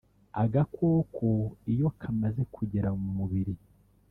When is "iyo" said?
1.71-1.87